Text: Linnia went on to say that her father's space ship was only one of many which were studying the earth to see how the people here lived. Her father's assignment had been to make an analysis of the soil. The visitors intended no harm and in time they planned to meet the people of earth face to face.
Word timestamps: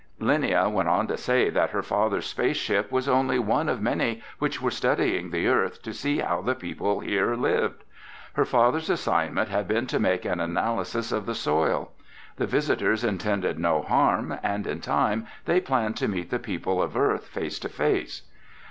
Linnia 0.19 0.67
went 0.67 0.89
on 0.89 1.05
to 1.09 1.15
say 1.15 1.51
that 1.51 1.69
her 1.69 1.83
father's 1.83 2.25
space 2.25 2.57
ship 2.57 2.91
was 2.91 3.07
only 3.07 3.37
one 3.37 3.69
of 3.69 3.83
many 3.83 4.23
which 4.39 4.59
were 4.59 4.71
studying 4.71 5.29
the 5.29 5.45
earth 5.47 5.83
to 5.83 5.93
see 5.93 6.17
how 6.17 6.41
the 6.41 6.55
people 6.55 7.01
here 7.01 7.35
lived. 7.35 7.83
Her 8.33 8.43
father's 8.43 8.89
assignment 8.89 9.49
had 9.49 9.67
been 9.67 9.85
to 9.85 9.99
make 9.99 10.25
an 10.25 10.39
analysis 10.39 11.11
of 11.11 11.27
the 11.27 11.35
soil. 11.35 11.91
The 12.37 12.47
visitors 12.47 13.03
intended 13.03 13.59
no 13.59 13.83
harm 13.83 14.39
and 14.41 14.65
in 14.65 14.81
time 14.81 15.27
they 15.45 15.61
planned 15.61 15.97
to 15.97 16.07
meet 16.07 16.31
the 16.31 16.39
people 16.39 16.81
of 16.81 16.97
earth 16.97 17.27
face 17.27 17.59
to 17.59 17.69
face. 17.69 18.23